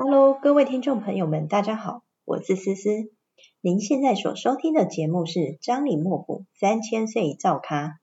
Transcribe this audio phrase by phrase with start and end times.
[0.00, 2.88] Hello，各位听众朋友们，大家好，我是思思。
[3.60, 7.98] 您现在所收听的节目是《张李莫府三千岁造咖》。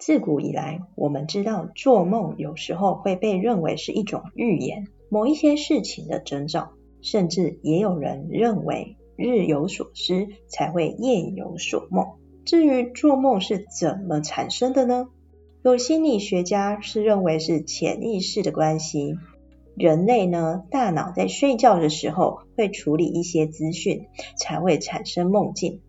[0.00, 6.72] 自古以来，我们知道做梦有时候会被认为是一种预言，某一些事情的征兆，
[7.02, 8.96] 甚至也有人认为。
[9.16, 12.06] 日有所思，才会夜有所梦。
[12.44, 15.08] 至于做梦是怎么产生的呢？
[15.62, 19.14] 有心理学家是认为是潜意识的关系。
[19.76, 25.80] 人类呢，大脑在睡觉的时候会处理一些资讯，才会产生梦境。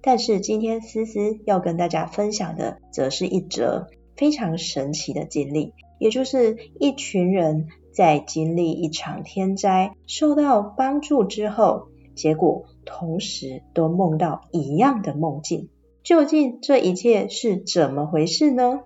[0.00, 11.88] 但是今天思思要跟大家分享的，则是一则非常神奇的经历，也就是一群人在经历一场天灾，受到帮助之后。
[12.14, 15.68] 结果同时都梦到一样的梦境，
[16.02, 18.80] 究竟这一切是怎么回事呢？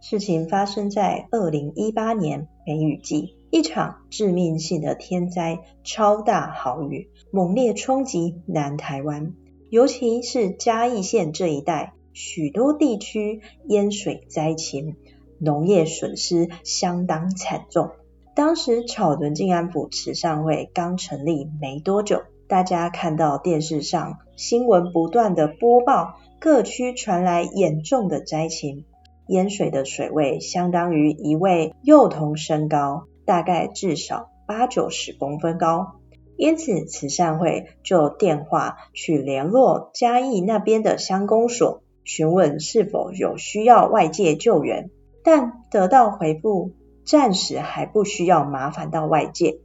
[0.00, 9.34] 事情发生在二零一八年梅雨季，一场致命性的天灾——超大豪雨，猛烈冲击南台湾，
[9.70, 14.94] 尤其是嘉义县这一带，许多地区淹水灾情，
[15.38, 17.90] 农业损失相当惨重。
[18.36, 22.22] 当时草屯静安府慈善会刚成立没多久。
[22.48, 28.86] 大家看到电视上新闻不断的播报，各区传来严重的灾情，
[29.26, 35.98] 淹水的水位相当于一位幼童身高，大概至少八九十公分高。
[36.38, 44.88] 因此慈善会就电话去联络嘉义那边的乡公所，询问是否有需要外界救援，
[45.22, 46.70] 但得到回复，
[47.04, 49.58] 暂时还不需要麻烦到外界。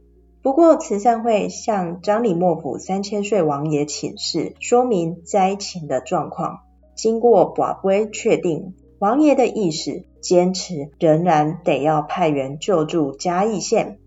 [0.44, 6.58] 不过，慈善会向张李莫府三千岁王爷请示，说明灾情的状况。
[6.94, 13.98] 经过把关确定，王爷的意思坚持仍然得要派员救助嘉义县。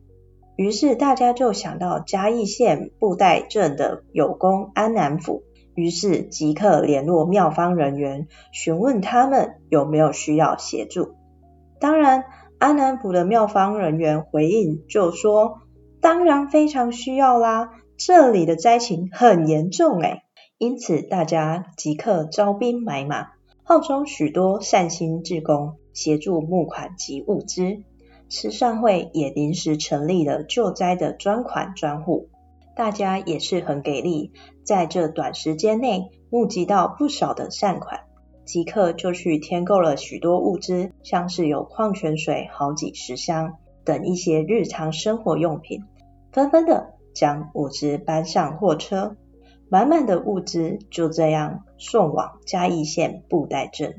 [0.55, 5.41] 于是大家就想到嘉义县布袋镇的有功安南府，
[5.73, 11.15] 于是即刻联络庙方人员，询问他们有没有需要协助。
[11.79, 12.25] 当然，
[12.59, 15.61] 安南府的庙方人员回应就说。
[16.01, 20.23] 当然非常需要啦，这里的灾情很严重诶，
[20.57, 23.29] 因此大家即刻招兵买马，
[23.63, 27.83] 号召许多善心志工协助募款及物资。
[28.29, 32.27] 慈善会也临时成立了救灾的专款专户，
[32.75, 34.31] 大家也是很给力，
[34.63, 38.01] 在这短时间内募集到不少的善款，
[38.45, 43.53] 即刻就去添购了许多物资，像是有矿泉水好几十箱。
[43.87, 45.85] 等一些日常生活用品，
[46.33, 49.15] 纷纷的将物资搬上货车，
[49.69, 53.95] 满满的物资就这样送往嘉义县布袋镇。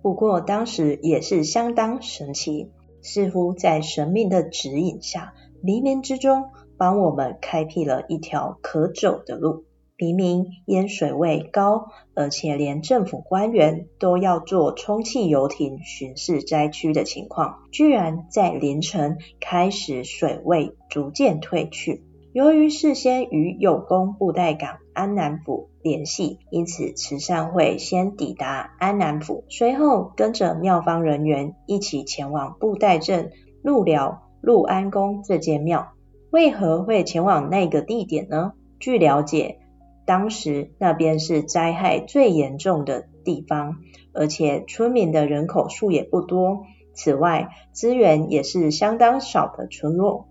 [0.00, 2.70] 不过当时也是相当神奇，
[3.02, 9.64] 似乎在神明的指引下，黎明之中帮我们开辟了一条可走的路。
[10.02, 22.02] 明明淹水位高，而且连政府官员都要坐充气游艇巡视灾区的情况，居然在凌晨开始水位逐渐退去。
[22.32, 33.30] 由于事先与有功布袋港安南府联系，因此慈善会先抵达安南府，随后跟着庙方人员一起前往布袋镇
[33.62, 35.92] 鹿寮鹿安宫这间庙。
[36.32, 38.54] 为何会前往那个地点呢？
[38.80, 39.58] 据了解，
[40.04, 43.76] 当时那边是灾害最严重的地方，
[44.12, 46.62] 而且村民的人口数也不多。
[46.94, 50.26] 此外，资源也是相当少的村落。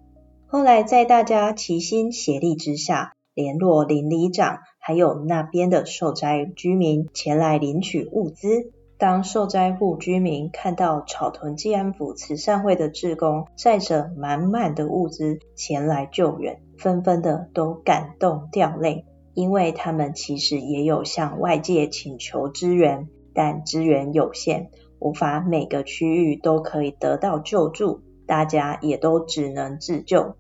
[0.46, 8.72] 后来在大家齐心协力之下，联络邻里长，还有那边的受灾居民前来领取物资。
[9.00, 19.06] 当受灾户居民看到草屯济安府慈善会的志工载着满满的物资前来救援，纷纷的都感动掉泪。
[19.34, 24.70] 因为他们其实也有向外界请求支援，但资源有限，
[25.00, 30.36] 无法每个区域都可以得到救助，大家也都只能自救。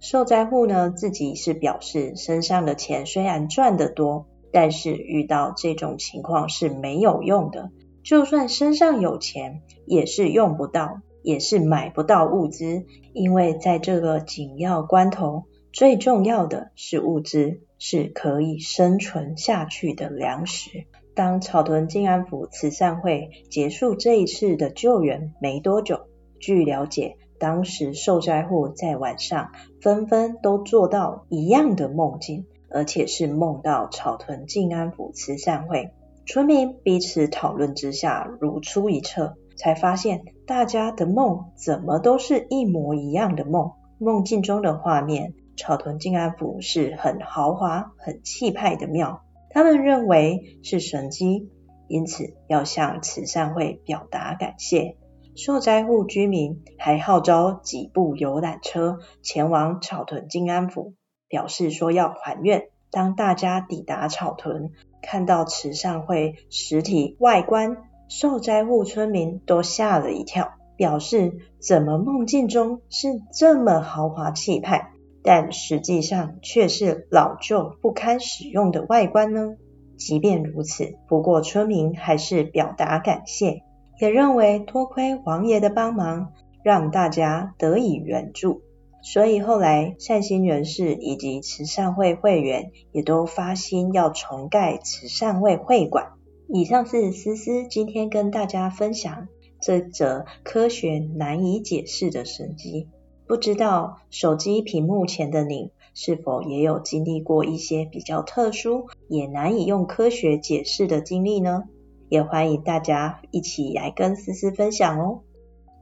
[0.00, 7.70] 受灾户呢，自己是表示身上的钱虽然赚得多，但是遇到这种情况是没有用的，
[8.02, 17.62] 就算身上有钱，也是用不到，也是买不到物资，因为在这个紧要关头，最重要的是物资。
[17.86, 20.86] 是可以生存下去的粮食。
[21.14, 26.06] 当草屯静安府慈善会结束这一次的救援没多久，
[26.40, 29.50] 据了解，当时受灾户在晚上
[29.82, 35.90] 纷纷都做到一样的梦境，而且是梦到草屯静安府慈善会。
[36.24, 43.72] 村民彼此讨论之下，如出一辙，才发现大家的梦怎么都是一模一样的梦。
[43.98, 51.50] 梦境中的画面，草屯静安府是很豪华、很气派的庙，他们认为是神迹，
[51.88, 54.96] 因此要向慈善会表达感谢。
[55.36, 60.94] 受灾户居民还号召几部游览车前往草屯静安府，
[61.28, 62.68] 表示说要还愿。
[62.90, 64.70] 当大家抵达草屯，
[65.02, 67.76] 看到慈善会实体外观，
[68.08, 74.92] 受灾户村民都吓了一跳，表示怎么梦境中是这么豪华气派，
[75.24, 79.56] 但实际上却是老旧不堪使用的外观呢？
[79.96, 83.62] 即便如此，不过村民还是表达感谢，
[83.98, 86.32] 也认为多亏王爷的帮忙，
[86.62, 88.60] 让大家得以援助。
[89.02, 96.12] 所以后来善心人士以及慈善会会员也都发心要重盖慈善会会馆。
[96.48, 99.28] 以上是思思今天跟大家分享
[99.60, 102.88] 这则科学难以解释的神迹。
[103.26, 111.64] 不知道手机屏幕前的你是否也有经历过一些比较特殊也难以用科学解释的经历呢？
[112.08, 115.22] 也欢迎大家一起来跟思思分享哦。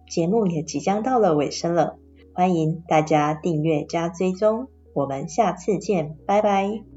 [0.08, 1.96] 节目也即将到了尾声了。
[2.34, 6.91] 欢迎大家订阅加追踪，我们下次见，拜拜。